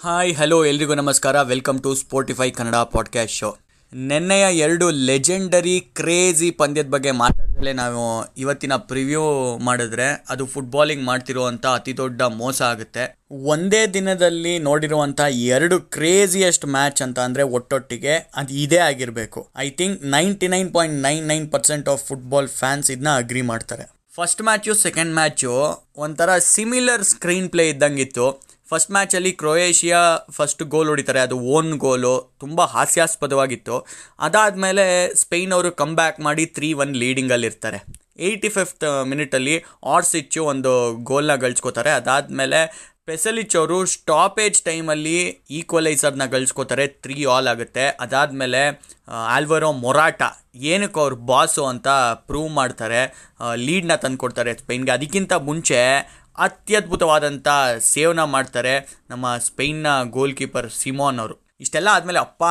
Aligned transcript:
Hi 0.00 0.34
hello 0.34 0.64
ಎಲ್ರಿಗೂ 0.64 0.94
ನಮಸ್ಕಾರ. 0.94 1.42
Welcome 1.42 1.82
to 1.82 1.94
Spotify 1.94 2.50
Kannada 2.50 2.74
podcast 2.74 3.36
show 3.36 3.56
ನಿನ್ನೆಯ 3.94 4.58
ಎರಡು 4.58 4.90
ಲೆಜೆಂಡರಿ 4.90 5.80
ಕ್ರೇಜಿ 5.80 6.50
ಪಂದ್ಯದ 6.50 6.86
ಬಗ್ಗೆ 6.88 7.10
ಮಾತಾಡಿದ್ರೆ 7.10 7.72
ನಾವು 7.72 8.34
ಇವತ್ತಿನ 8.36 8.72
ಪ್ರಿವ್ಯೂ 8.76 9.58
ಮಾಡಿದ್ರೆ 9.58 10.24
ಅದು 10.28 10.46
ಫುಟ್ಬಾಲಿಂಗ್ 10.46 11.04
ಮಾಡ್ತಿರುವಂಥ 11.04 11.66
ಅತಿ 11.66 11.96
ದೊಡ್ಡ 11.96 12.22
ಮೋಸ 12.22 12.62
ಆಗುತ್ತೆ. 12.62 13.20
ಒಂದೇ 13.30 13.86
ದಿನದಲ್ಲಿ 13.86 14.58
ನೋಡಿರುವಂಥ 14.58 15.20
ಎರಡು 15.34 15.80
ಕ್ರೇಜಿಯೆಸ್ಟ್ 15.80 16.66
ಮ್ಯಾಚ್ 16.66 17.02
ಅಂತ 17.02 17.18
ಅಂದರೆ 17.18 17.42
ಒಟ್ಟೊಟ್ಟಿಗೆ 17.42 18.30
ಅದು 18.36 18.54
ಇದೇ 18.54 18.76
ಆಗಿರಬೇಕು. 18.76 19.50
I 19.56 19.70
think 19.70 20.04
ninety 20.04 20.48
nine 20.48 20.74
point 20.74 21.02
nine 21.02 21.26
nine 21.26 21.52
percent 21.52 21.88
of 21.88 22.04
football 22.04 22.48
fans 22.48 22.90
ಇದನ್ನ 22.90 23.16
ಅಗ್ರಿ 23.16 23.42
ಮಾಡ್ತಾರೆ. 23.42 24.01
ಫಸ್ಟ್ 24.16 24.42
ಮ್ಯಾಚು 24.42 24.72
ಸೆಕೆಂಡ್ 24.74 25.12
ಮ್ಯಾಚು 25.14 25.50
ಒಂಥರ 25.96 26.30
ಸಿಮಿಲರ್ 26.54 27.04
ಸ್ಕ್ರೀನ್ 27.10 27.46
ಪ್ಲೇ 27.50 27.64
ಇದ್ದಂಗಿತ್ತು. 27.68 28.26
ಫಸ್ಟ್ 28.70 28.90
ಮ್ಯಾಚಲ್ಲಿ 28.90 29.32
ಕ್ರೊಯೇಷಿಯಾ 29.32 30.00
ಫಸ್ಟ್ 30.30 30.62
ಗೋಲ್ 30.74 30.90
ಹೊಡಿತಾರೆ. 30.92 31.20
ಅದು 31.20 31.36
ಓನ್ 31.54 31.72
ಗೋಲು 31.84 32.12
ತುಂಬ 32.40 32.64
ಹಾಸ್ಯಾಸ್ಪದವಾಗಿತ್ತು. 32.74 33.76
ಅದಾದಮೇಲೆ 34.26 34.84
ಸ್ಪೇನ್ 35.22 35.52
ಅವರು 35.52 35.70
ಕಮ್ 35.80 35.94
ಬ್ಯಾಕ್ 36.00 36.20
ಮಾಡಿ 36.20 36.46
ತ್ರೀ 36.46 36.72
ಒನ್ 36.82 36.94
ಲೀಡಿಂಗಲ್ಲಿರ್ತಾರೆ 36.96 37.80
ಏಯ್ಟಿ 38.18 38.48
ಫಿಫ್ತ್ 38.48 38.84
ಮಿನಿಟಲ್ಲಿ 39.12 39.54
ಆರ್ಸಿಚ್ಚು 39.94 40.40
ಒಂದು 40.44 40.72
ಗೋಲ್ನ 41.10 41.34
ಗಳಿಸ್ಕೋತಾರೆ. 41.44 41.90
ಅದಾದಮೇಲೆ 41.90 42.60
ಪೆಸಲಿಚ್ 43.08 43.54
ಅವರು 43.60 43.76
ಸ್ಟಾಪೇಜ್ 43.92 44.58
ಟೈಮಲ್ಲಿ 44.66 45.14
ಈಕ್ವಲೈಸರ್ನ 45.58 46.24
ಗಳಿಸ್ಕೋತಾರೆ 46.34 46.84
ತ್ರೀ 47.04 47.16
ಆಲ್ 47.34 47.48
ಆಗುತ್ತೆ. 47.52 47.84
ಅದಾದಮೇಲೆ 48.04 48.60
ಆಲ್ವರೋ 49.34 49.70
ಮೊರಾಟ, 49.84 50.22
ಏನಕ್ಕೆ 50.70 51.00
ಅವ್ರ 51.04 51.16
ಬಾಸು 51.30 51.62
ಅಂತ 51.72 51.88
ಪ್ರೂವ್ 52.28 52.50
ಮಾಡ್ತಾರೆ 52.58 53.00
ಲೀಡ್ನ 53.66 53.94
ತಂದುಕೊಡ್ತಾರೆ 54.04 54.52
ಸ್ಪೇನ್ಗೆ. 54.60 54.92
ಅದಕ್ಕಿಂತ 54.96 55.32
ಮುಂಚೆ 55.48 55.80
ಅತ್ಯದ್ಭುತವಾದಂಥ 56.46 57.48
ಸೇವ್ನ 57.92 58.22
ಮಾಡ್ತಾರೆ 58.34 58.74
ನಮ್ಮ 59.10 59.36
ಸ್ಪೇನ್ನ 59.48 59.86
ಗೋಲ್ 60.16 60.36
ಕೀಪರ್ 60.40 60.70
ಸಿಮೋನ್ 60.82 61.18
ಅವರು. 61.24 61.36
ಇಷ್ಟೆಲ್ಲ 61.64 61.88
ಆದಮೇಲೆ, 61.96 62.20
ಅಪ್ಪ, 62.26 62.42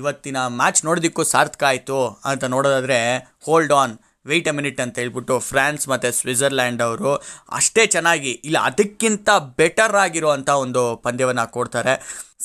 ಇವತ್ತಿನ 0.00 0.38
ಮ್ಯಾಚ್ 0.58 0.80
ನೋಡೋದಕ್ಕೂ 0.88 1.22
ಸಾರ್ಥಕ 1.34 1.64
ಆಯಿತು 1.70 2.00
ಅಂತ 2.30 2.44
ನೋಡೋದಾದರೆ 2.54 2.98
hold 3.46 3.74
on 3.82 3.94
wait 4.26 4.48
a 4.48 4.52
minute 4.52 4.80
ಅಂತ 4.80 4.98
ಹೇಳ್ಬಿಟ್ಟು 4.98 5.38
ಫ್ರಾನ್ಸ್ 5.38 5.88
ಮತ್ತು 5.88 6.08
ಸ್ವಿಟ್ಜರ್ಲ್ಯಾಂಡ್ 6.12 6.82
ಅವರು 6.82 7.10
ಅಷ್ಟೇ 7.58 7.86
ಚೆನ್ನಾಗಿ, 7.86 8.30
ಇಲ್ಲ 8.30 8.58
ಅದಕ್ಕಿಂತ 8.70 9.28
ಬೆಟರ್ 9.60 9.96
ಆಗಿರುವಂಥ 9.96 10.50
ಒಂದು 10.64 10.82
ಪಂದ್ಯವನ್ನು 10.96 11.46
ಕೊಡ್ತಾರೆ. 11.52 11.94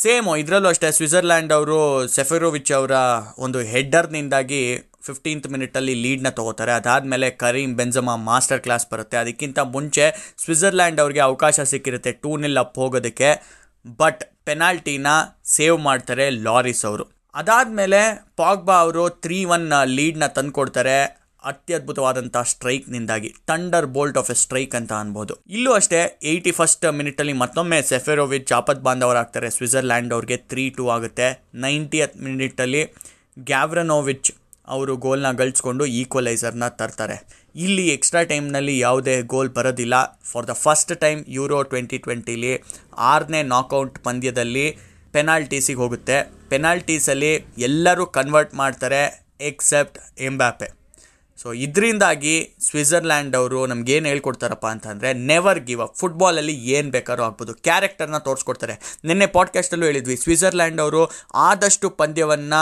ಸೇಮು 0.04 0.32
ಇದರಲ್ಲೂ 0.38 0.70
ಅಷ್ಟೇ, 0.70 0.92
ಸ್ವಿಟ್ಜರ್ಲ್ಯಾಂಡ್ 0.92 1.54
ಅವರು 1.54 2.08
ಸೆಫೆರೋವಿಚ್ 2.08 2.72
ಅವರ 2.72 2.92
ಒಂದು 3.38 3.60
ಹೆಡ್ಡರ್ನಿಂದಾಗಿ 3.60 4.62
ಫಿಫ್ಟೀನ್ತ್ 5.08 5.48
ಮಿನಿಟಲ್ಲಿ 5.54 5.94
ಲೀಡ್ನ 6.04 6.30
ತೊಗೋತಾರೆ. 6.30 6.72
ಅದಾದಮೇಲೆ 6.72 7.30
ಕರೀಂ 7.42 7.76
ಬೆಂಜಮಾ 7.76 8.16
ಮಾಸ್ಟರ್ 8.30 8.62
ಕ್ಲಾಸ್ 8.62 8.88
ಬರುತ್ತೆ. 8.92 9.18
ಅದಕ್ಕಿಂತ 9.18 9.60
ಮುಂಚೆ 9.76 10.06
ಸ್ವಿಟ್ಜರ್ಲ್ಯಾಂಡ್ 10.44 11.02
ಅವ್ರಿಗೆ 11.02 11.20
ಅವಕಾಶ 11.20 11.60
ಸಿಕ್ಕಿರುತ್ತೆ 11.74 12.12
ಟೂ 12.24 12.38
ನಿಲ್ 12.38 12.58
ಅಪ್ 12.58 12.78
ಹೋಗೋದಕ್ಕೆ. 12.78 13.30
ಬಟ್ 14.00 14.24
ಪೆನಾಲ್ಟಿನ 14.46 15.08
ಸೇವ್ 15.46 15.78
ಮಾಡ್ತಾರೆ 15.80 16.30
ಲಾರಿಸ್ 16.30 16.84
ಅವರು. 16.86 17.06
ಅದಾದಮೇಲೆ 17.36 18.02
ಪಾಗ್ಬಾ 18.38 18.76
ಅವರು 18.80 19.10
ತ್ರೀ 19.10 19.46
ಒನ್ 19.56 19.68
ಲೀಡ್ನ 19.98 20.26
ತಂದುಕೊಡ್ತಾರೆ. 20.26 21.25
ಅತ್ಯದ್ಭುತವಾದಂಥ 21.52 22.38
ಸ್ಟ್ರೈಕ್ನಿಂದಾಗಿ 22.52 23.30
thunder 23.50 23.88
bolt 23.96 24.18
of 24.22 24.32
a 24.34 24.38
strike 24.44 24.76
ಅಂತ 24.80 24.94
ಅನ್ಬೋದು. 25.04 25.34
ಇಲ್ಲೂ 25.56 25.72
ಅಷ್ಟೇ, 25.80 26.00
ಏಯ್ಟಿ 26.32 26.54
ಫಸ್ಟ್ 26.60 26.86
ಮಿನಿಟಲ್ಲಿ 27.00 27.34
ಮತ್ತೊಮ್ಮೆ 27.44 27.80
ಸೆಫೆರೋವಿಚ್ 27.92 28.54
ಆಪತ್ 28.60 28.84
ಬಾಂಧವರಾಗ್ತಾರೆ. 28.88 29.50
ಸ್ವಿಟ್ಜರ್ಲ್ಯಾಂಡ್ 29.58 30.14
ಅವ್ರಿಗೆ 30.18 30.38
ತ್ರೀ 30.52 30.66
ಟೂ 30.78 30.86
ಆಗುತ್ತೆ. 30.96 31.28
ನೈಂಟಿಯತ್ 31.66 32.18
ಮಿನಿಟಲ್ಲಿ 32.28 32.84
ಗ್ಯಾವ್ರನೋವಿಚ್ 33.52 34.32
ಅವರು 34.76 34.94
ಗೋಲ್ನ 35.06 35.30
ಗಳಿಸ್ಕೊಂಡು 35.40 35.84
ಈಕ್ವಲೈಸರ್ನ 36.02 36.68
ತರ್ತಾರೆ. 36.80 37.18
ಇಲ್ಲಿ 37.66 37.84
ಎಕ್ಸ್ಟ್ರಾ 37.96 38.22
ಟೈಮ್ನಲ್ಲಿ 38.32 38.76
ಯಾವುದೇ 38.80 39.16
ಗೋಲ್ 39.34 39.52
ಬರೋದಿಲ್ಲ. 39.58 39.96
For 40.30 40.48
the 40.48 40.54
first 40.64 40.94
time 41.04 41.20
Euro 41.38 41.60
twenty 41.72 41.98
ಟ್ವೆಂಟಿಲಿ 42.06 42.54
ಆರನೇ 43.12 43.42
ನಾಕೌಟ್ 43.56 44.00
ಪಂದ್ಯದಲ್ಲಿ 44.08 44.66
ಪೆನಾಲ್ಟೀಸಿಗೆ 45.16 45.80
ಹೋಗುತ್ತೆ. 45.84 46.18
ಪೆನಾಲ್ಟೀಸಲ್ಲಿ 46.54 47.32
ಎಲ್ಲರೂ 47.68 48.06
ಕನ್ವರ್ಟ್ 48.18 48.56
ಮಾಡ್ತಾರೆ 48.62 49.02
ಎಕ್ಸೆಪ್ಟ್ 49.52 50.00
ಎಂಬ್ಯಾಪೆ 50.30 50.68
ಸೊ 51.46 51.54
ಇದರಿಂದಾಗಿ 51.54 52.56
ಸ್ವಿಟ್ಜರ್ಲ್ಯಾಂಡ್ 52.62 53.36
ಅವರು 53.36 53.66
ನಮ್ಗೇನು 53.66 54.08
ಹೇಳ್ಕೊಡ್ತಾರಪ್ಪ 54.08 54.68
ಅಂತಂದರೆ 54.68 55.14
ನೆವರ್ 55.14 55.60
ಗಿವ್ 55.60 55.82
ಅಪ್ 55.82 55.96
ಫುಟ್ಬಾಲಲ್ಲಿ 55.96 56.54
ಏನು 56.54 56.92
ಬೇಕಾದ್ರೂ 56.92 57.24
ಆಗ್ಬೋದು. 57.24 57.54
ಕ್ಯಾರೆಕ್ಟರ್ನ 57.54 58.18
ತೋರಿಸ್ಕೊಡ್ತಾರೆ. 58.18 59.00
ನಿನ್ನೆ 59.06 59.26
ಪಾಡ್ಕಾಸ್ಟಲ್ಲೂ 59.26 59.86
ಹೇಳಿದ್ವಿ 59.86 60.16
ಸ್ವಿಟ್ಜರ್ಲ್ಯಾಂಡ್ 60.16 60.82
ಅವರು 60.82 61.12
ಆದಷ್ಟು 61.34 61.90
ಪಂದ್ಯವನ್ನು 61.90 62.62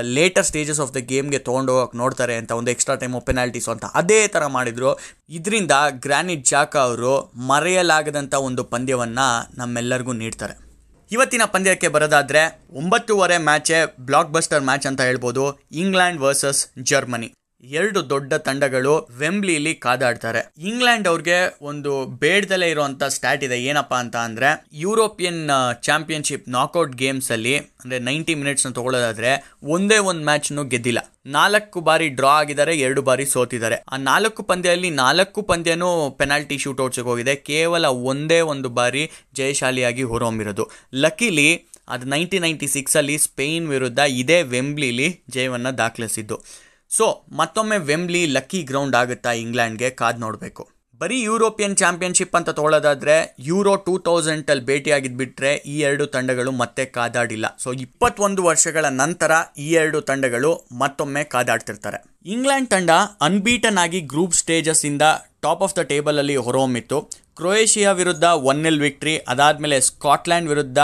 ಲೇಟರ್ 0.00 0.44
ಸ್ಟೇಜಸ್ 0.44 0.80
ಆಫ್ 0.80 0.94
ದ 0.94 0.96
ಗೇಮ್ಗೆ 0.96 1.38
ತೊಗೊಂಡು 1.38 1.72
ಹೋಗಕ್ಕೆ 1.72 1.98
ನೋಡ್ತಾರೆ 1.98 2.36
ಅಂತ 2.36 2.52
ಒಂದು 2.52 2.70
ಎಕ್ಸ್ಟ್ರಾ 2.70 2.96
ಟೈಮು 2.96 3.20
ಪೆನಾಲ್ಟೀಸು 3.20 3.70
ಅಂತ. 3.70 3.84
ಅದೇ 3.84 4.28
ಥರ 4.28 4.46
ಮಾಡಿದರು. 4.46 5.00
ಇದರಿಂದ 5.28 5.70
ಗ್ರಾನಿಟ್ 5.90 6.44
ಜಾಕ 6.44 6.76
ಅವರು 6.76 7.32
ಮರೆಯಲಾಗದಂಥ 7.36 8.34
ಒಂದು 8.34 8.64
ಪಂದ್ಯವನ್ನು 8.64 9.58
ನಮ್ಮೆಲ್ಲರಿಗೂ 9.58 10.12
ನೀಡ್ತಾರೆ. 10.12 10.70
ಇವತ್ತಿನ 11.12 11.42
ಪಂದ್ಯಕ್ಕೆ 11.44 11.88
ಬರೋದಾದರೆ, 11.88 12.62
ಒಂಬತ್ತೂವರೆ 12.70 13.38
ಮ್ಯಾಚೇ 13.38 13.94
ಬ್ಲಾಕ್ 14.00 14.28
ಬಸ್ಟರ್ 14.28 14.62
ಮ್ಯಾಚ್ 14.62 14.86
ಅಂತ 14.86 15.00
ಹೇಳ್ಬೋದು. 15.00 15.60
ಇಂಗ್ಲೆಂಡ್ 15.72 16.20
ವರ್ಸಸ್ 16.20 16.66
ಜರ್ಮನಿ 16.82 17.32
ಎರಡು 17.64 18.10
ದೊಡ್ಡ 18.10 18.34
ತಂಡಗಳು 18.34 19.08
ವೆಂಬ್ಲಿಲಿ 19.18 19.74
ಕಾದಾಡ್ತಾರೆ. 19.74 20.52
ಇಂಗ್ಲೆಂಡ್ 20.58 21.08
ಅವ್ರಿಗೆ 21.08 21.58
ಒಂದು 21.62 22.06
ಬೇಡದಲ್ಲೇ 22.06 22.70
ಇರುವಂತ 22.70 23.04
ಸ್ಟ್ಯಾಟ್ 23.04 23.44
ಇದೆ. 23.44 23.62
ಏನಪ್ಪಾ 23.62 23.98
ಅಂತ 23.98 24.16
ಅಂದ್ರೆ, 24.16 24.66
ಯುರೋಪಿಯನ್ 24.72 25.50
ಚಾಂಪಿಯನ್ಶಿಪ್ 25.82 26.48
ನಾಕ್ಔಟ್ 26.48 26.92
ಗೇಮ್ಸ್ 26.92 27.30
ಅಲ್ಲಿ 27.30 27.58
ಅಂದ್ರೆ 27.58 27.98
ನೈಂಟಿ 27.98 28.34
ಮಿನಿಟ್ಸ್ 28.34 28.66
ತಗೊಳ್ಳೋದಾದ್ರೆ 28.74 29.52
ಒಂದೇ 29.62 29.98
ಒಂದು 29.98 30.24
ಮ್ಯಾಚ್ 30.24 30.52
ಗೆದ್ದಿಲ್ಲ. 30.68 30.98
ನಾಲ್ಕು 31.26 31.80
ಬಾರಿ 31.80 32.08
ಡ್ರಾ 32.08 32.28
ಆಗಿದ್ದಾರೆ, 32.28 32.78
ಎರಡು 32.78 33.02
ಬಾರಿ 33.02 33.26
ಸೋತಿದ್ದಾರೆ. 33.26 33.76
ಆ 33.92 33.96
ನಾಲ್ಕು 33.96 34.42
ಪಂದ್ಯದಲ್ಲಿ 34.42 34.90
ನಾಲ್ಕು 34.90 35.42
ಪಂದ್ಯನೂ 35.42 36.10
ಪೆನಾಲ್ಟಿ 36.10 36.58
ಶೂಟ್ಔಟ್ಸ್ಗೆ 36.58 37.04
ಹೋಗಿದೆ. 37.04 37.34
ಕೇವಲ 37.34 37.84
ಒಂದೇ 37.84 38.40
ಒಂದು 38.40 38.68
ಬಾರಿ 38.68 39.10
ಜಯಶಾಲಿಯಾಗಿ 39.34 40.02
ಹೊರಹೊಮ್ಮಿರೋದು. 40.02 40.70
ಲಕ್ಕಿಲಿ, 40.94 41.64
ಅದು 41.88 42.06
ನೈನ್ಟೀನ್ 42.06 42.42
ನೈಂಟಿ 42.42 42.66
ಸಿಕ್ಸಲ್ಲಿ 42.66 43.18
ಸ್ಪೇನ್ 43.18 43.68
ವಿರುದ್ಧ 43.68 43.98
ಇದೇ 43.98 44.42
ವೆಂಬ್ಲಿಲಿ 44.42 45.20
ಜಯವನ್ನು 45.30 45.78
ದಾಖಲಿಸಿದ್ದು. 45.78 46.69
ಸೊ 46.90 47.06
ಮತ್ತೊಮ್ಮೆ 47.32 47.76
ವೆಂಬ್ಲಿ 47.78 48.26
ಲಕ್ಕಿ 48.26 48.60
ಗ್ರೌಂಡ್ 48.62 48.96
ಆಗುತ್ತಾ 48.96 49.32
ಇಂಗ್ಲೆಂಡ್ಗೆ 49.32 49.90
ಕಾದ್ 49.90 50.20
ನೋಡಬೇಕು. 50.20 50.62
ಬರೀ 51.00 51.22
ಯುರೋಪಿಯನ್ 51.22 51.76
ಚಾಂಪಿಯನ್ಶಿಪ್ 51.76 52.34
ಅಂತ 52.36 52.50
ತೊಗೊಳ್ಳೋದಾದ್ರೆ 52.50 53.36
ಯೂರೋ 53.38 53.76
ಟೂ 53.76 53.98
ತೌಸಂಡಲ್ಲಿ 53.98 54.64
ಭೇಟಿಯಾಗಿದ್ಬಿಟ್ರೆ 54.64 55.52
ಈ 55.72 55.80
ಎರಡು 55.80 56.06
ತಂಡಗಳು 56.06 56.50
ಮತ್ತೆ 56.52 56.84
ಕಾದಾಡಿಲ್ಲ. 56.84 57.46
ಸೊ 57.58 57.72
ಇಪ್ಪತ್ತೊಂದು 57.72 58.42
ವರ್ಷಗಳ 58.42 58.86
ನಂತರ 59.02 59.30
ಈ 59.58 59.68
ಎರಡು 59.72 60.00
ತಂಡಗಳು 60.00 60.50
ಮತ್ತೊಮ್ಮೆ 60.78 61.24
ಕಾದಾಡ್ತಿರ್ತಾರೆ. 61.24 61.98
ಇಂಗ್ಲೆಂಡ್ 62.26 62.70
ತಂಡ 62.70 62.90
ಅನ್ಬೀಟನ್ 63.20 63.78
ಆಗಿ 63.78 64.00
ಗ್ರೂಪ್ 64.00 64.34
ಸ್ಟೇಜಸ್ 64.34 64.84
ಇಂದ 64.84 65.02
ಟಾಪ್ 65.42 65.62
ಆಫ್ 65.62 65.76
ದ 65.76 65.84
ಟೇಬಲ್ 65.92 66.18
ಅಲ್ಲಿ 66.18 66.36
ಹೊರಹೊಮ್ಮಿತ್ತು. 66.36 67.00
ಕ್ರೊಯೇಷಿಯಾ 67.36 67.92
ವಿರುದ್ಧ 67.92 68.24
ಒನ್ 68.24 68.66
ಎಲ್ 68.66 68.80
ವಿಕ್ಟ್ರಿ 68.80 69.18
ಅದಾದಮೇಲೆ 69.28 69.80
ಸ್ಕಾಟ್ಲ್ಯಾಂಡ್ 69.80 70.48
ವಿರುದ್ಧ 70.48 70.78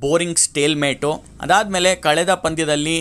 ಬೋರಿಂಗ್ 0.00 0.38
ಸ್ಟೇಲ್ಮೇಟು 0.38 1.10
ಅದಾದಮೇಲೆ 1.40 1.94
ಕಳೆದ 2.06 2.34
ಪಂದ್ಯದಲ್ಲಿ 2.34 2.96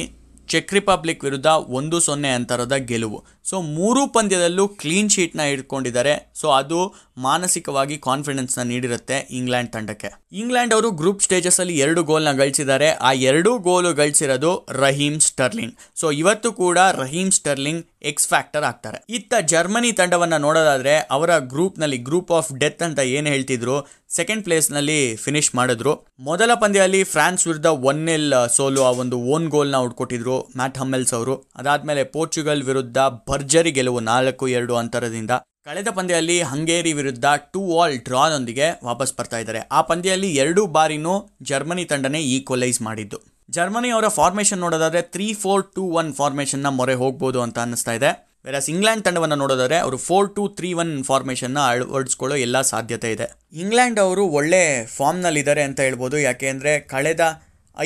ಚೆಕ್ 0.51 0.73
ರಿಪಬ್ಲಿಕ್ 0.73 1.23
ವಿರುದ್ಧ 1.23 1.50
ಒಂದು 1.79 2.00
ಸೊನ್ನೆ 2.00 2.31
ಅಂತರದ 2.38 2.75
ಗೆಲುವು. 2.91 3.19
ಸೊ 3.44 3.62
ಮೂರು 3.62 4.07
ಪಂದ್ಯದಲ್ಲೂ 4.07 4.68
ಕ್ಲೀನ್ 4.68 5.09
ಶೀಟ್ನ 5.09 5.40
ಇಟ್ಕೊಂಡಿದ್ದಾರೆ. 5.40 6.31
ಸೊ 6.35 6.50
ಅದು 6.50 6.94
ಮಾನಸಿಕವಾಗಿ 7.18 7.97
ಕಾನ್ಫಿಡೆನ್ಸ್ನ 7.97 8.62
ನೀಡಿರುತ್ತೆ 8.62 9.28
ಇಂಗ್ಲೆಂಡ್ 9.31 9.72
ತಂಡಕ್ಕೆ. 9.72 10.09
ಇಂಗ್ಲೆಂಡ್ 10.31 10.74
ಅವರು 10.74 10.91
ಗ್ರೂಪ್ 10.91 11.24
ಸ್ಟೇಜಸ್ಸಲ್ಲಿ 11.24 11.78
ಎರಡು 11.78 12.03
ಗೋಲ್ನ 12.03 12.31
ಗಳಿಸಿದ್ದಾರೆ. 12.31 12.91
ಆ 12.91 13.12
ಎರಡೂ 13.12 13.57
ಗೋಲು 13.57 13.94
ಗಳಿಸಿರೋದು 13.94 14.68
ರಹೀಮ್ 14.72 15.19
ಸ್ಟರ್ಲಿಂಗ್. 15.19 15.75
ಸೊ 15.96 16.12
ಇವತ್ತು 16.12 16.53
ಕೂಡ 16.53 16.78
ರಹೀಮ್ 16.78 17.31
ಸ್ಟರ್ಲಿಂಗ್ 17.31 17.85
ಎಕ್ಸ್ 18.02 18.28
ಫ್ಯಾಕ್ಟರ್ 18.28 18.63
ಆಗ್ತಾರೆ. 18.63 19.06
ಇತ್ತ 19.09 19.34
ಜರ್ಮನಿ 19.46 19.91
ತಂಡವನ್ನು 19.91 20.38
ನೋಡೋದಾದರೆ 20.38 20.97
ಅವರ 20.97 21.38
ಗ್ರೂಪ್ನಲ್ಲಿ 21.38 21.97
ಗ್ರೂಪ್ 21.97 22.31
ಆಫ್ 22.31 22.53
ಡೆತ್ 22.59 22.84
ಅಂತ 22.84 23.00
ಏನು 23.00 23.29
ಹೇಳ್ತಿದ್ರು 23.29 23.75
ಸೆಕೆಂಡ್ 24.09 24.44
ಪ್ಲೇಸ್ನಲ್ಲಿ 24.44 25.16
ಫಿನಿಶ್ 25.16 25.56
ಮಾಡಿದ್ರು. 25.56 26.08
ಮೊದಲ 26.19 26.52
ಪಂದ್ಯದಲ್ಲಿ 26.62 27.03
ಫ್ರಾನ್ಸ್ 27.03 27.47
ವಿರುದ್ಧ 27.47 27.66
ಒನ್ 27.66 28.09
ಎಲ್ 28.09 28.34
ಸೋಲು 28.56 28.84
ಆ 28.84 28.90
ಒಂದು 28.90 29.19
ಓನ್ 29.19 29.47
ಗೋಲ್ನ 29.47 29.78
ಹುಡ್ಕೊಟ್ಟಿದ್ರು 29.78 30.40
ಮ್ಯಾಟ್ 30.56 30.78
ಹಮ್ಮೆಲ್ಸ್ 30.78 31.13
ಅವರು. 31.13 31.35
ಅದಾದಮೇಲೆ 31.56 32.03
ಪೋರ್ಚುಗಲ್ 32.03 32.63
ವಿರುದ್ಧ 32.63 32.97
ಭರ್ಜರಿ 33.31 33.72
ಗೆಲುವು 33.72 34.00
ನಾಲ್ಕು 34.00 34.46
ಎರಡು 34.58 34.74
ಅಂತರದಿಂದ 34.75 35.34
ಕಳೆದ 35.66 35.90
ಪಂದ್ಯದಲ್ಲಿ 35.96 36.42
ಹಂಗೇರಿ 36.42 36.92
ವಿರುದ್ಧ 36.94 37.25
ಟೂ 37.53 37.62
ಆಲ್ 37.80 37.97
ಡ್ರಾನೊಂದಿಗೆ 37.97 38.68
ವಾಪಸ್ 38.84 39.14
ಬರ್ತಾ 39.17 39.38
ಇದ್ದಾರೆ. 39.38 39.59
ಆ 39.72 39.82
ಪಂದ್ಯದಲ್ಲಿ 39.82 40.29
ಎರಡು 40.35 40.61
ಬಾರಿನೂ 40.76 41.14
ಜರ್ಮನಿ 41.44 41.85
ತಂಡನೇ 41.85 42.22
ಈಕ್ವಲೈಸ್ 42.35 42.79
ಮಾಡಿದ್ದು. 42.82 43.17
ಜರ್ಮನಿ 43.50 43.90
ಅವರ 43.90 44.08
ಫಾರ್ಮೇಷನ್ 44.08 44.59
ನೋಡೋದಾದ್ರೆ 44.59 45.02
ತ್ರೀ 45.14 45.28
ಫೋರ್ 45.34 45.64
ಟೂ 45.76 45.84
ಒನ್ 46.00 46.14
ಫಾರ್ಮೇಷನ್ನ 46.14 46.70
ಮೊರೆ 46.79 46.94
ಹೋಗ್ಬೋದು 46.94 47.41
ಅಂತ 47.41 47.59
ಅನ್ನಿಸ್ತಾ 47.59 47.94
ಇದೆ. 48.00 48.11
ವೆರಸ್ 48.46 48.70
ಇಂಗ್ಲೆಂಡ್ 48.70 49.05
ತಂಡವನ್ನು 49.05 49.35
ನೋಡೋದಾದ್ರೆ 49.35 49.78
ಅವರು 49.78 49.97
ಫೋರ್ 49.97 50.29
ಟು 50.35 50.44
ತ್ರೀ 50.58 50.73
ಒನ್ 50.73 51.03
ಫಾರ್ಮೇಷನ್ನ 51.03 51.59
ಅಳವಡಿಸ್ಕೊಳ್ಳೋ 51.67 52.38
ಎಲ್ಲ 52.38 52.61
ಸಾಧ್ಯತೆ 52.61 53.11
ಇದೆ. 53.11 53.28
ಇಂಗ್ಲೆಂಡ್ 53.53 54.00
ಅವರು 54.00 54.26
ಒಳ್ಳೆ 54.40 54.61
ಫಾರ್ಮ್ನಲ್ಲಿದ್ದಾರೆ 54.97 55.64
ಅಂತ 55.70 55.79
ಹೇಳ್ಬೋದು. 55.79 56.17
ಯಾಕೆಂದರೆ 56.17 56.79
ಕಳೆದ 56.94 57.26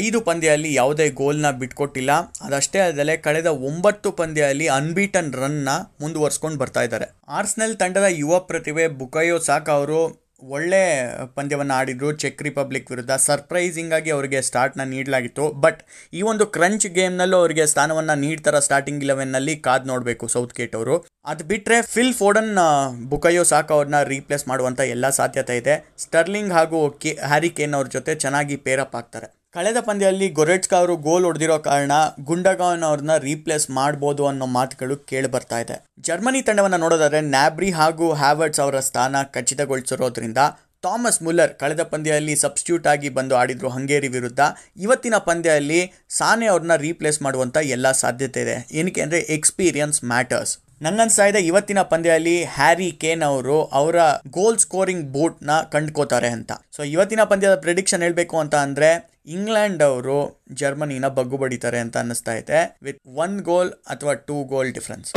ಐದು 0.01 0.21
ಪಂದ್ಯದಲ್ಲಿ 0.21 0.73
ಯಾವುದೇ 0.73 1.09
ಗೋಲ್ನ 1.09 1.51
ಬಿಟ್ಕೊಟ್ಟಿಲ್ಲ. 1.61 2.11
ಅದಷ್ಟೇ 2.41 2.79
ಅಲ್ಲದೆ 2.79 3.17
ಕಳೆದ 3.17 3.45
ಒಂಬತ್ತು 3.45 4.11
ಪಂದ್ಯದಲ್ಲಿ 4.11 4.67
ಅನ್ಬೀಟನ್ 4.67 5.33
ರನ್ನ 5.33 5.69
ಮುಂದುವರ್ಸ್ಕೊಂಡು 6.01 6.57
ಬರ್ತಾ 6.57 6.81
ಇದ್ದಾರೆ. 6.81 7.07
ಆರ್ಸ್ನೆಲ್ 7.39 7.75
ತಂಡದ 7.77 8.09
ಯುವ 8.09 8.39
ಪ್ರತಿಭೆ 8.39 8.87
ಬುಕಯೋ 8.87 9.39
ಸಾಕ್ 9.39 9.69
ಅವರು 9.69 9.99
ಒಳ್ಳೆ 10.55 10.81
ಪಂದ್ಯವನ್ನು 11.35 11.73
ಆಡಿದ್ರು. 11.73 12.11
ಚೆಕ್ 12.11 12.41
ರಿಪಬ್ಲಿಕ್ 12.43 12.89
ವಿರುದ್ಧ 12.91 13.11
ಸರ್ಪ್ರೈಸಿಂಗ್ 13.11 13.93
ಆಗಿ 13.93 14.09
ಅವರಿಗೆ 14.11 14.41
ಸ್ಟಾರ್ಟ್ನ 14.41 14.83
ನೀಡಲಾಗಿತ್ತು. 14.83 15.45
ಬಟ್ 15.65 15.79
ಈ 16.13 16.21
ಒಂದು 16.21 16.45
ಕ್ರಂಚ್ 16.47 16.87
ಗೇಮ್ನಲ್ಲೂ 16.87 17.37
ಅವರಿಗೆ 17.37 17.65
ಸ್ಥಾನವನ್ನು 17.65 18.15
ನೀಡ್ತಾರ 18.19 18.59
ಸ್ಟಾರ್ಟಿಂಗ್ 18.59 19.03
ಇಲೆವೆನ್ನಲ್ಲಿ 19.03 19.55
ಕಾದ್ 19.67 19.87
ನೋಡಬೇಕು 19.87 20.27
ಸೌತ್ 20.27 20.57
ಗೇಟ್ 20.57 20.75
ಅವರು. 20.75 20.97
ಅದು 21.25 21.43
ಬಿಟ್ಟರೆ 21.43 21.81
ಫಿಲ್ 21.81 22.13
ಫೋಡನ್ 22.13 22.53
ಬುಕಯೋ 23.09 23.43
ಸಾಕ್ 23.43 23.71
ಅವ್ರನ್ನ 23.71 24.01
ರೀಪ್ಲೇಸ್ 24.03 24.47
ಮಾಡುವಂಥ 24.47 24.79
ಎಲ್ಲ 24.79 25.09
ಸಾಧ್ಯತೆ 25.09 25.57
ಇದೆ. 25.57 25.77
ಸ್ಟರ್ಲಿಂಗ್ 25.97 26.53
ಹಾಗೂ 26.53 26.89
ಕೆ 26.89 27.13
ಹ್ಯಾರಿ 27.27 27.53
ಅವ್ರ 27.73 27.87
ಜೊತೆ 27.87 28.15
ಚೆನ್ನಾಗಿ 28.15 28.55
ಪೇರಪ್ 28.55 28.95
ಆಗ್ತಾರೆ. 28.95 29.44
ಕಳೆದ 29.55 29.79
ಪಂದ್ಯದಲ್ಲಿ 29.87 30.27
ಗೊರೆಟ್ಸ್ಕಾ 30.37 30.75
ಅವರು 30.81 30.95
ಗೋಲ್ 31.05 31.25
ಹೊಡೆದಿರೋ 31.27 31.55
ಕಾರಣ 31.67 31.93
ಗುಂಡಗಾನ್ 32.29 32.81
ಅವ್ರನ್ನ 32.87 33.13
ರೀಪ್ಲೇಸ್ 33.27 33.65
ಮಾಡ್ಬೋದು 33.77 34.23
ಅನ್ನೋ 34.31 34.47
ಮಾತುಗಳು 34.55 34.95
ಕೇಳಿ 35.11 35.29
ಬರ್ತಾ 35.35 35.57
ಇದೆ. 35.63 35.75
ಜರ್ಮನಿ 36.07 36.41
ತಂಡವನ್ನು 36.47 36.79
ನೋಡೋದಾದ್ರೆ 36.83 37.21
ನ್ಯಾಬ್ರಿ 37.35 37.69
ಹಾಗೂ 37.79 38.07
ಹ್ಯಾವರ್ಟ್ಸ್ 38.21 38.61
ಅವರ 38.65 38.79
ಸ್ಥಾನ 38.89 39.21
ಖಚಿತಗೊಳಿಸಿರೋದ್ರಿಂದ 39.35 40.43
ಥಾಮಸ್ 40.85 41.21
ಮುಲ್ಲರ್ 41.25 41.53
ಕಳೆದ 41.61 41.83
ಪಂದ್ಯದಲ್ಲಿ 41.93 42.35
ಸಬ್ಸ್ಟ್ಯೂಟ್ 42.43 42.89
ಆಗಿ 42.93 43.09
ಬಂದು 43.17 43.35
ಆಡಿದ್ರು 43.41 43.69
ಹಂಗೇರಿ 43.75 44.09
ವಿರುದ್ಧ. 44.17 44.41
ಇವತ್ತಿನ 44.85 45.15
ಪಂದ್ಯದಲ್ಲಿ 45.29 45.79
ಸಾನೆ 46.19 46.47
ಅವ್ರನ್ನ 46.53 46.75
ರೀಪ್ಲೇಸ್ 46.87 47.21
ಮಾಡುವಂಥ 47.27 47.57
ಎಲ್ಲ 47.75 47.87
ಸಾಧ್ಯತೆ 48.03 48.41
ಇದೆ. 48.45 48.57
ಏನಕ್ಕೆ 48.79 49.03
ಅಂದರೆ 49.05 49.21
ಎಕ್ಸ್ಪೀರಿಯನ್ಸ್ 49.37 49.99
ಮ್ಯಾಟರ್ಸ್. 50.13 50.53
ಇದೆ 51.29 51.39
ಇವತ್ತಿನ 51.39 51.81
ಪಂದ್ಯದಲ್ಲಿ 51.81 52.43
ಹ್ಯಾರಿ 52.43 52.91
ಕೇನ್ 52.91 53.23
ಅವರು 53.23 53.63
ಅವರ 53.79 53.97
ಗೋಲ್ 54.37 54.57
ಸ್ಕೋರಿಂಗ್ 54.57 55.05
ಬೋಟ್ನ 55.05 55.51
ಕಂಡ್ಕೋತಾರೆ 55.73 56.27
ಅಂತ. 56.27 56.51
ಸೊ 56.75 56.83
ಇವತ್ತಿನ 56.83 57.23
ಪಂದ್ಯದ 57.23 57.55
ಪ್ರಿಡಿಕ್ಷನ್ 57.55 58.01
ಹೇಳಬೇಕು 58.01 58.37
ಅಂತ 58.39 58.55
ಅಂದರೆ, 58.55 58.89
ಇಂಗ್ಲೆಂಡ್ 59.27 59.83
ಅವರು 59.83 60.17
ಜರ್ಮನಿನ 60.53 61.07
ಬಗ್ಗು 61.07 61.37
ಬಡಿತಾರೆ 61.37 61.79
ಅಂತ 61.79 61.97
ಅನ್ನಿಸ್ತಾ 61.97 62.33
ಇದೆ 62.33 62.59
ವಿತ್ 62.83 62.99
ಒನ್ 63.25 63.41
ಗೋಲ್ 63.41 63.71
ಅಥವಾ 63.87 64.13
two 64.13 64.43
goal 64.43 64.71
difference 64.73 65.11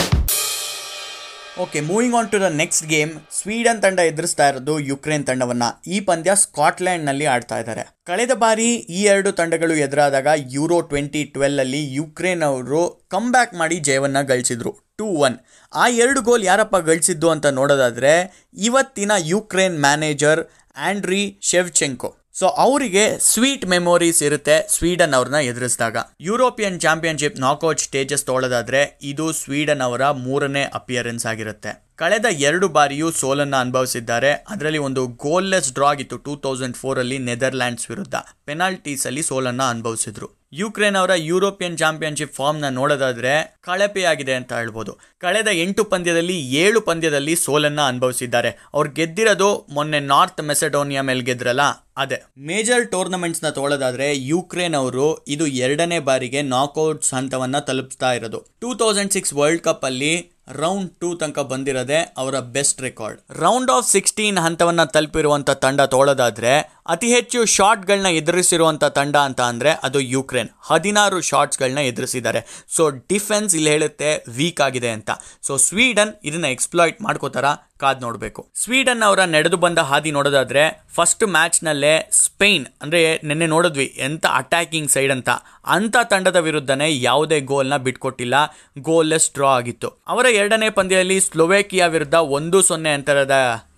okay 1.62 1.81
moving 1.81 2.16
on 2.16 2.28
to 2.32 2.38
the 2.40 2.49
next 2.62 2.84
game 2.87 3.12
Sweden 3.38 3.81
ತಂಡ 3.82 4.00
ಎದುರಿಸ್ತಾ 4.00 4.49
ಇರೋದು 4.49 4.75
ಯುಕ್ರೇನ್ 4.78 5.25
ತಂಡವನ್ನ. 5.26 5.64
ಈ 5.87 5.96
ಪಂದ್ಯ 6.00 6.34
ಸ್ಕಾಟ್ಲೆಂಡ್ನಲ್ಲಿ 6.43 7.26
ಆಡ್ತಾ 7.34 7.56
ಇದ್ದಾರೆ. 7.58 7.84
ಕಳೆದ 8.06 8.32
ಬಾರಿ 8.43 8.69
ಈ 8.75 9.00
ಎರಡು 9.02 9.32
ತಂಡಗಳು 9.32 9.75
ಎದುರಾದಾಗ 9.87 10.28
ಯೂರೋ 10.56 10.81
ಟ್ವೆಂಟಿ 10.81 11.25
ಟ್ವೆಲ್ 11.25 11.58
ಅಲ್ಲಿ 11.58 11.94
ಯುಕ್ರೇನ್ 11.94 12.43
ಅವರು 12.43 12.82
ಕಮ್ 13.08 13.32
ಬ್ಯಾಕ್ 13.32 13.54
ಮಾಡಿ 13.54 13.78
ಜಯವನ್ನ 13.88 14.22
ಗಳಿಸಿದ್ರು. 14.22 14.88
Two 14.99 15.06
one. 15.06 15.37
ಆ 15.75 15.89
ಎರಡು 15.89 16.23
ಗೋಲ್ 16.23 16.45
ಯಾರಪ್ಪ 16.45 16.77
ಗಳಿಸಿದ್ದು 16.77 17.31
ಅಂತ 17.31 17.47
ನೋಡೋದಾದರೆ 17.47 18.12
ಇವತ್ತಿನ 18.59 19.12
Ukraine 19.19 19.81
manager 19.81 20.50
Andriy 20.77 21.39
Shevchenko. 21.43 22.17
So 22.33 22.47
ಅವರಿಗೆ 22.47 23.19
ಸ್ವೀಟ್ 23.19 23.67
ಮೆಮೊರೀಸ್ 23.67 24.23
ಇರುತ್ತೆ 24.23 24.69
ಸ್ವೀಡನ್ 24.69 25.15
ಅವ್ರನ್ನ 25.15 25.35
ಎದುರಿಸಿದಾಗ. 25.35 25.97
ಯುರೋಪಿಯನ್ 26.21 26.81
ಚಾಂಪಿಯನ್ಶಿಪ್ 26.81 27.41
ನಾಕೌಟ್ 27.41 27.81
ಸ್ಟೇಜಸ್ 27.81 28.25
ತೊಗೊಳ್ಳೋದಾದ್ರೆ 28.25 28.99
ಇದು 29.03 29.33
ಸ್ವೀಡನ್ 29.33 29.81
ಅವರ 29.81 30.11
ಮೂರನೇ 30.11 30.62
ಅಪಿಯರೆನ್ಸ್ 30.75 31.27
ಆಗಿರುತ್ತೆ. 31.27 31.88
ಕಳೆದ 31.99 32.25
ಎರಡು 32.31 32.69
ಬಾರಿಯೂ 32.69 33.11
ಸೋಲನ್ನ 33.11 33.56
ಅನುಭವಿಸಿದ್ದಾರೆ. 33.56 34.33
ಅದರಲ್ಲಿ 34.33 34.79
ಒಂದು 34.79 35.06
ಗೋಲ್ಲೆಸ್ 35.06 35.75
ಡ್ರಾ 35.75 35.91
ಆಗಿತ್ತು 35.91 36.19
ಟೂ 36.19 36.37
ತೌಸಂಡ್ 36.37 36.77
ಫೋರ್ 36.77 36.99
ಅಲ್ಲಿ 36.99 37.19
ನೆದರ್ಲ್ಯಾಂಡ್ಸ್ 37.19 37.91
ವಿರುದ್ಧ. 37.91 38.15
ಪೆನಾಲ್ಟೀಸ್ 38.45 39.06
ಅಲ್ಲಿ 39.06 39.23
ಸೋಲನ್ನ 39.23 39.62
ಅನುಭವಿಸಿದ್ರು. 39.62 40.39
ಯುಕ್ರೇನ್ 40.53 40.97
ಅವರ 40.97 41.11
ಯುರೋಪಿಯನ್ 41.15 41.79
ಚಾಂಪಿಯನ್ಶಿಪ್ 41.79 42.35
ಫಾರ್ಮ್ನ 42.35 42.69
ನೋಡೋದಾದ್ರೆ 42.69 43.56
ಕಳಪೆಯಾಗಿದೆ 43.61 44.35
ಅಂತ 44.35 44.53
ಹೇಳ್ಬೋದು. 44.53 44.99
ಕಳೆದ 45.19 45.47
ಎಂಟು 45.53 45.85
ಪಂದ್ಯದಲ್ಲಿ 45.85 46.41
ಏಳು 46.41 46.81
ಪಂದ್ಯದಲ್ಲಿ 46.81 47.37
ಸೋಲನ್ನ 47.37 47.81
ಅನುಭವಿಸಿದ್ದಾರೆ. 47.81 48.69
ಅವ್ರು 48.75 48.91
ಗೆದ್ದಿರೋದು 48.91 49.67
ಮೊನ್ನೆ 49.71 50.00
ನಾರ್ತ್ 50.00 50.43
ಮೆಸೆಡೋನಿಯಾ 50.43 51.03
ಮೇಲೆ 51.03 51.21
ಗೆದ್ರಲ್ಲ? 51.21 51.61
ಅದೇ. 51.97 52.23
ಮೇಜರ್ 52.39 52.91
ಟೂರ್ನಮೆಂಟ್ಸ್ನ 52.91 53.49
ತೊಗೊಳ್ಳೋದಾದ್ರೆ 53.49 54.25
ಯುಕ್ರೇನ್ 54.27 54.75
ಅವರು 54.75 55.25
ಇದು 55.29 55.47
ಎರಡನೇ 55.47 55.99
ಬಾರಿಗೆ 55.99 56.43
ನಾಕ್ಔಟ್ಸ್ 56.43 57.15
ಹಂತವನ್ನು 57.15 57.65
ತಲುಪಿಸ್ತಾ 57.65 58.12
ಇರೋದು. 58.12 58.47
Two 58.61 58.75
thousand 58.75 59.12
six 59.12 59.35
world 59.35 59.62
cup 59.62 59.85
ಅಲ್ಲಿ 59.85 60.38
ರೌಂಡ್ 60.56 60.91
ಟೂ 60.99 61.15
ತನಕ 61.15 61.39
ಬಂದಿರೋದೇ 61.49 62.00
ಅವರ 62.17 62.41
best 62.53 62.81
record 62.81 63.19
round 63.41 63.71
of 63.71 63.89
sixteen 63.89 64.39
ಹಂತವನ್ನು 64.39 64.87
ತಲುಪಿರುವಂಥ 64.93 65.50
ತಂಡ 65.62 65.81
ತೋಳೋದಾದ್ರೆ 65.87 66.53
ಅತಿ 66.88 67.14
ಹೆಚ್ಚು 67.14 67.44
ಶಾಟ್ಗಳನ್ನ 67.44 68.06
ಎದುರಿಸಿರುವಂತ 68.06 68.85
ತಂಡ 68.85 69.17
ಅಂತ 69.17 69.40
ಅಂದರೆ 69.40 69.70
ಅದು 69.82 70.00
ಯುಕ್ರೇನ್. 70.00 70.49
ಹದಿನಾರು 70.61 71.20
ಶಾಟ್ಸ್ಗಳನ್ನ 71.20 71.79
ಎದುರಿಸಿದ್ದಾರೆ. 71.79 72.64
ಸೊ, 72.69 72.88
ಡಿಫೆನ್ಸ್ 72.88 73.55
ಇಲ್ಲಿ 73.55 73.70
ಹೇಳುತ್ತೆ 73.70 74.25
ವೀಕ್ 74.29 74.61
ಆಗಿದೆ 74.61 74.90
ಅಂತ. 74.90 75.11
ಸೊ, 75.43 75.56
ಸ್ವೀಡನ್ 75.56 76.14
ಇದನ್ನ 76.25 76.44
ಎಕ್ಸ್ಪ್ಲಾಯ್ಟ್ 76.44 77.02
ಮಾಡ್ಕೋತಾರ 77.02 77.44
ಕಾದ್ 77.79 78.02
ನೋಡಬೇಕು. 78.02 78.49
ಸ್ವೀಡನ್ 78.55 79.02
ಅವರ 79.02 79.20
ನಡೆದು 79.20 79.56
ಬಂದ 79.56 79.79
ಹಾದಿ 79.79 80.11
ನೋಡೋದಾದ್ರೆ 80.11 80.85
ಫಸ್ಟ್ 80.94 81.25
ಮ್ಯಾಚ್ನಲ್ಲೇ 81.25 82.08
ಸ್ಪೇನ್ 82.12 82.67
ಅಂದರೆ 82.82 83.20
ನಿನ್ನೆ 83.25 83.46
ನೋಡಿದ್ವಿ 83.46 83.94
ಎಂಥ 83.99 84.26
ಅಟ್ಯಾಕಿಂಗ್ 84.26 84.90
ಸೈಡ್ 84.90 85.12
ಅಂತ. 85.12 85.29
ಅಂಥ 85.64 85.96
ತಂಡದ 86.11 86.37
ವಿರುದ್ಧನೇ 86.37 87.00
ಯಾವುದೇ 87.00 87.40
ಗೋಲ್ನ 87.40 87.76
ಬಿಟ್ಕೊಟ್ಟಿಲ್ಲ. 87.76 88.35
ಗೋಲ್ಲೆಸ್ 88.79 89.31
ಡ್ರಾ 89.35 89.49
ಆಗಿತ್ತು. 89.49 89.88
ಅವರ 89.88 90.26
ಎರಡನೇ 90.26 90.70
ಪಂದ್ಯದಲ್ಲಿ 90.70 91.20
ಸ್ಲೋವೇಕಿಯಾ 91.20 91.87
ವಿರುದ್ಧ 91.87 92.14
ಒಂದು 92.14 92.62
ಸೊನ್ನೆ 92.62 92.90
ಅಂತರದ 92.90 93.32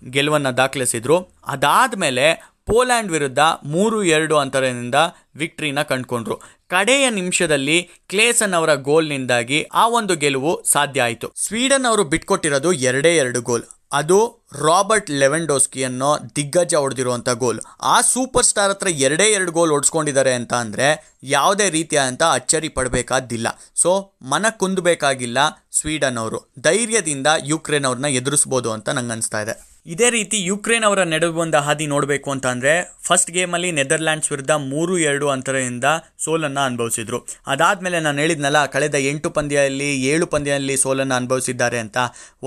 ಗೆಲುವನ್ನು 0.09 0.57
ದಾಖಲಿಸಿದ್ರು. 0.57 1.29
ಅದಾದಮೇಲೆ 1.47 2.50
ಪೋಲ್ಯಾಂಡ್ 2.65 3.11
ವಿರುದ್ಧ 3.11 3.39
ಮೂರು 3.63 4.03
ಎರಡು 4.03 4.37
ಅಂತರದಿಂದ 4.37 4.95
ವಿಕ್ಟ್ರಿನ 5.35 5.81
ಕಂಡುಕೊಂಡ್ರು. 5.81 6.41
ಕಡೆಯ 6.67 7.09
ನಿಮಿಷದಲ್ಲಿ 7.09 7.89
ಕ್ಲೇಸನ್ 8.07 8.53
ಅವರ 8.53 8.73
ಗೋಲ್ನಿಂದಾಗಿ 8.73 9.63
ಆ 9.63 9.87
ಒಂದು 9.87 10.15
ಗೆಲುವು 10.15 10.63
ಸಾಧ್ಯ 10.63 11.01
ಆಯಿತು. 11.01 11.33
ಸ್ವೀಡನ್ 11.37 11.85
ಅವರು 11.85 12.03
ಬಿಟ್ಕೊಟ್ಟಿರೋದು 12.03 12.73
ಎರಡೇ 12.73 13.15
ಎರಡು 13.15 13.41
ಗೋಲ್. 13.41 13.63
ಅದು 13.93 14.39
ರಾಬರ್ಟ್ 14.61 15.11
ಲೆವೆಂಡೋಸ್ಕಿ 15.11 15.83
ಅನ್ನೋ 15.83 16.17
ದಿಗ್ಗಜ 16.35 16.75
ಹೊಡೆದಿರುವಂಥ 16.75 17.29
ಗೋಲ್. 17.29 17.59
ಆ 17.81 18.01
ಸೂಪರ್ 18.01 18.45
ಸ್ಟಾರ್ 18.45 18.69
ಹತ್ರ 18.69 18.87
ಎರಡೇ 18.87 19.23
ಎರಡು 19.23 19.51
ಗೋಲ್ 19.51 19.71
ಹೊಡ್ಸ್ಕೊಂಡಿದ್ದಾರೆ 19.71 20.33
ಅಂತ 20.33 20.53
ಅಂದರೆ 20.53 21.17
ಯಾವುದೇ 21.23 21.69
ರೀತಿಯಾದಂಥ 21.69 22.23
ಅಚ್ಚರಿ 22.23 22.69
ಪಡಬೇಕಾದಿಲ್ಲ. 22.69 23.47
ಸೊ, 23.75 24.13
ಮನ 24.21 24.45
ಕುಂದಬೇಕಾಗಿಲ್ಲ 24.49 25.37
ಸ್ವೀಡನ್ 25.71 26.17
ಅವರು. 26.17 26.53
ಧೈರ್ಯದಿಂದ 26.59 27.27
ಯುಕ್ರೇನ್ 27.45 27.85
ಅವ್ರನ್ನ 27.85 28.05
ಎದುರಿಸ್ಬೋದು 28.05 28.71
ಅಂತ 28.71 28.89
ನಂಗೆ 28.89 29.11
ಅನಿಸ್ತಾ 29.11 29.41
ಇದೆ. 29.41 29.70
ಇದೇ 29.85 30.07
ರೀತಿ 30.15 30.37
ಯುಕ್ರೇನ್ 30.47 30.83
ಅವರ 30.87 31.01
ನಡುವೆ 31.11 31.35
ಬಂದ 31.39 31.57
ಹಾದಿ 31.67 31.85
ನೋಡಬೇಕು 31.93 32.29
ಅಂತ 32.33 32.45
ಅಂದರೆ 32.53 32.73
ಫಸ್ಟ್ 33.07 33.31
ಗೇಮಲ್ಲಿ 33.37 33.69
ನೆದರ್ಲ್ಯಾಂಡ್ಸ್ 33.77 34.29
ವಿರುದ್ಧ 34.31 34.53
ಮೂರು 34.71 34.95
ಎರಡು 35.09 35.27
ಅಂತರದಿಂದ 35.35 35.87
ಸೋಲನ್ನು 36.25 36.61
ಅನುಭವಿಸಿದ್ರು. 36.65 37.19
ಅದಾದಮೇಲೆ 37.53 37.99
ನಾನು 38.05 38.19
ಹೇಳಿದ್ನಲ್ಲ, 38.23 38.59
ಕಳೆದ 38.75 38.97
ಎಂಟು 39.11 39.29
ಪಂದ್ಯದಲ್ಲಿ 39.37 39.89
ಏಳು 40.11 40.25
ಪಂದ್ಯದಲ್ಲಿ 40.33 40.75
ಸೋಲನ್ನು 40.83 41.15
ಅನುಭವಿಸಿದ್ದಾರೆ 41.19 41.79
ಅಂತ. 41.85 41.97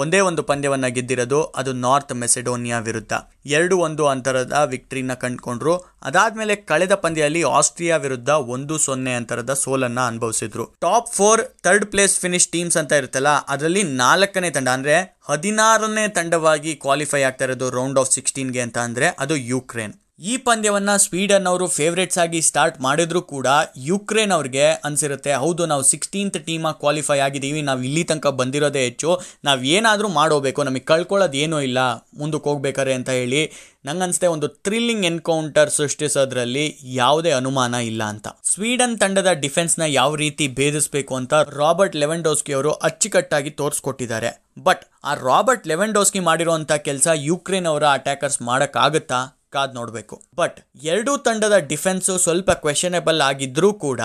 ಒಂದೇ 0.03 0.21
ಒಂದು 0.29 0.45
ಪಂದ್ಯವನ್ನು 0.51 0.91
ಗೆದ್ದಿರೋದು 0.99 1.41
ಅದು 1.63 1.73
ನಾರ್ತ್ 1.87 2.15
ಮೆಸೆಡೋನಿಯಾ 2.23 2.79
ವಿರುದ್ಧ. 2.89 3.13
ಎರಡು 3.57 3.77
ಒಂದು 3.87 4.05
ಅಂತರದ 4.13 4.59
ವಿಕ್ಟ್ರಿನ 4.75 5.15
ಕಂಡುಕೊಂಡ್ರು. 5.25 5.75
ಅದಾದಮೇಲೆ 6.09 6.55
ಕಳೆದ 6.71 6.95
ಪಂದ್ಯದಲ್ಲಿ 7.03 7.43
ಆಸ್ಟ್ರಿಯಾ 7.59 7.99
ವಿರುದ್ಧ 8.07 8.31
ಒಂದು 8.55 8.75
ಸೊನ್ನೆ 8.87 9.13
ಅಂತರದ 9.21 9.53
ಸೋಲನ್ನು 9.65 10.03
ಅನುಭವಿಸಿದ್ರು. 10.11 10.67
Top 10.87 11.13
four 11.19 11.43
third 11.67 11.89
place 11.93 12.17
finish 12.25 12.49
teams 12.55 12.79
ಅಂತ 12.83 12.93
ಇರುತ್ತಲ್ಲ, 13.03 13.33
ಅದರಲ್ಲಿ 13.55 13.85
ನಾಲ್ಕನೇ 14.05 14.53
ತಂಡ. 14.57 14.69
ಅಂದರೆ 14.79 14.97
ಹದಿನಾರನೇ 15.27 16.09
ತಂಡವಾಗಿ 16.09 16.73
ಕ್ವಾಲಿಫೈ 16.77 17.21
ಆಗ್ತಾ 17.23 17.45
ಇರೋದು 17.45 17.67
ರೌಂಡ್ 17.71 17.99
ಆಫ್ 17.99 18.11
ಸಿಕ್ಸ್ಟೀನ್ಗೆ 18.11 18.61
ಅಂತ 18.61 18.79
ಅಂದರೆ 18.79 19.07
ಅದು 19.19 19.37
ಯುಕ್ರೇನ್ 19.47 19.95
ಈ 20.19 20.35
ಪಂದ್ಯವನ್ನ 20.47 20.91
ಸ್ವೀಡನ್ 21.05 21.47
ಅವರು 21.51 21.67
ಫೇವ್ರೇಟ್ಸ್ 21.77 22.19
ಆಗಿ 22.25 22.41
ಸ್ಟಾರ್ಟ್ 22.49 22.77
ಮಾಡಿದ್ರು 22.85 23.21
ಕೂಡ 23.33 23.49
ಯುಕ್ರೇನ್ 23.89 24.33
ಅವ್ರಿಗೆ 24.37 24.67
ಅನ್ಸಿರುತ್ತೆ, 24.89 25.33
ಹೌದು, 25.43 25.63
ನಾವು 25.67 25.83
ಸಿಕ್ಸ್ಟೀನ್ತ್ 25.83 26.39
ಟೀಮಾಗಿ 26.49 26.79
ಕ್ವಾಲಿಫೈ 26.83 27.19
ಆಗಿದ್ದೀವಿ 27.25 27.63
ನಾವು 27.69 27.81
ಇಲ್ಲಿ 27.89 28.05
ತನಕ 28.11 28.31
ಬಂದಿರೋದೇ 28.41 28.83
ಹೆಚ್ಚು, 28.85 29.11
ನಾವು 29.49 29.63
ಏನಾದರೂ 29.77 30.09
ಮಾಡೋಬೇಕು, 30.21 30.63
ನಮಗೆ 30.69 30.85
ಕಳ್ಕೊಳ್ಳೋದು 30.93 31.39
ಏನೂ 31.45 31.59
ಇಲ್ಲ, 31.69 31.79
ಮುಂದಕ್ಕೆ 32.21 32.51
ಹೋಗ್ಬೇಕಾರೆ 32.51 32.95
ಅಂತ 32.99 33.11
ಹೇಳಿ 33.19 33.43
ನಂಗನ್ಸುತ್ತೆ 33.89 34.29
ಒಂದು 34.35 34.49
ಥ್ರಿಲ್ಲಿಂಗ್ 34.67 35.05
ಎನ್ಕೌಂಟರ್ 35.11 35.71
ಸೃಷ್ಟಿಸೋದ್ರಲ್ಲಿ 35.81 36.67
ಯಾವುದೇ 37.03 37.33
ಅನುಮಾನ 37.41 37.75
ಇಲ್ಲ 37.91 38.03
ಅಂತ. 38.15 38.29
ಸ್ವೀಡನ್ 38.55 38.99
ತಂಡದ 38.99 39.31
ಡಿಫೆನ್ಸ್ನ 39.45 39.85
ಯಾವ 40.01 40.15
ರೀತಿ 40.25 40.45
ಭೇದಿಸಬೇಕು 40.59 41.15
ಅಂತ 41.21 41.35
ರಾಬರ್ಟ್ 41.61 41.97
ಲೆವೆಂಡೋಸ್ಕಿ 42.03 42.53
ಅವರು 42.53 42.73
ಅಚ್ಚುಕಟ್ಟಾಗಿ 42.89 43.51
ತೋರಿಸ್ಕೊಟ್ಟಿದ್ದಾರೆ. 43.61 44.31
ಬಟ್ 44.67 44.85
ಆ 45.05 45.15
ರಾಬರ್ಟ್ 45.29 45.67
ಲೆವೆಂಡೋಸ್ಕಿ 45.73 46.21
ಮಾಡಿರೋ 46.29 46.57
ಕೆಲಸ 46.89 47.09
ಯುಕ್ರೇನ್ 47.31 47.67
ಅವರ 47.67 47.87
ಅಟ್ಯಾಕರ್ಸ್ 47.99 48.43
ಮಾಡೋಕ್ಕಾಗುತ್ತಾ? 48.51 49.21
ಕಾದ್ 49.57 49.75
ನೋಡಬೇಕು. 49.75 50.17
ಬಟ್ 50.35 50.59
ಎರಡೂ 50.85 51.13
ತಂಡದ 51.27 51.57
ಡಿಫೆನ್ಸು 51.73 52.15
ಸ್ವಲ್ಪ 52.19 52.51
ಕ್ವೆಶನೇಬಲ್ 52.65 53.21
ಆಗಿದ್ರೂ 53.31 53.71
ಕೂಡ 53.87 54.01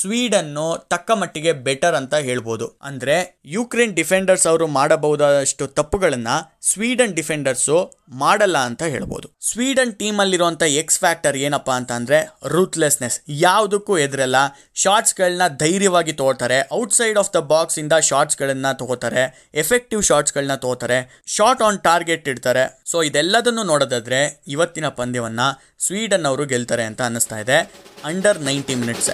ಸ್ವೀಡನ್ನು 0.00 0.66
ತಕ್ಕ 0.92 1.10
ಮಟ್ಟಿಗೆ 1.20 1.52
ಬೆಟರ್ 1.66 1.96
ಅಂತ 2.00 2.14
ಹೇಳ್ಬೋದು. 2.28 2.66
ಅಂದರೆ 2.88 3.16
ಯುಕ್ರೇನ್ 3.54 3.96
ಡಿಫೆಂಡರ್ಸ್ 3.98 4.46
ಅವರು 4.50 4.66
ಮಾಡಬಹುದಾದಷ್ಟು 4.76 5.64
ತಪ್ಪುಗಳನ್ನು 5.78 6.36
ಸ್ವೀಡನ್ 6.70 7.14
ಡಿಫೆಂಡರ್ಸು 7.18 7.76
ಮಾಡಲ್ಲ 8.22 8.58
ಅಂತ 8.68 8.82
ಹೇಳ್ಬೋದು. 8.94 9.26
ಸ್ವೀಡನ್ 9.48 9.92
ಟೀಮಲ್ಲಿರುವಂಥ 10.00 10.62
ಎಕ್ಸ್ 10.80 10.98
ಫ್ಯಾಕ್ಟರ್ 11.02 11.36
ಏನಪ್ಪ 11.46 11.70
ಅಂತ 11.80 11.92
ಅಂದರೆ 11.98 12.18
ರೂತ್ಲೆಸ್ನೆಸ್ 12.54 13.16
ಯಾವುದಕ್ಕೂ 13.44 13.92
ಎದುರಲ್ಲ 14.04 14.38
ಶಾರ್ಟ್ಸ್ಗಳನ್ನ 14.84 15.46
ಧೈರ್ಯವಾಗಿ 15.62 16.14
ತಗೋತಾರೆ 16.20 16.58
ಔಟ್ಸೈಡ್ 16.80 17.20
ಆಫ್ 17.22 17.30
ದ 17.36 17.42
ಬಾಕ್ಸಿಂದ 17.52 17.94
ಶಾರ್ಟ್ಸ್ಗಳನ್ನ 18.10 18.72
ತಗೋತಾರೆ 18.80 19.24
ಎಫೆಕ್ಟಿವ್ 19.64 20.02
ಶಾರ್ಟ್ಸ್ಗಳನ್ನ 20.10 20.56
ತಗೋತಾರೆ 20.64 20.98
ಶಾರ್ಟ್ 21.36 21.64
ಆನ್ 21.68 21.80
ಟಾರ್ಗೆಟ್ 21.88 22.28
ಇಡ್ತಾರೆ. 22.34 22.64
ಸೊ 22.92 22.96
ಇದೆಲ್ಲದನ್ನು 23.10 23.64
ನೋಡೋದಾದರೆ, 23.72 24.22
ಇವತ್ತಿನ 24.54 24.88
ಪಂದ್ಯವನ್ನು 25.00 25.48
ಸ್ವೀಡನ್ 25.86 26.26
ಅವರು 26.32 26.46
ಗೆಲ್ತಾರೆ 26.54 26.86
ಅಂತ 26.90 27.02
ಅನ್ನಿಸ್ತಾ 27.10 27.38
ಇದೆ. 27.44 27.60
Under 28.12 28.40
ninety 28.50 28.76
minutes 28.82 29.12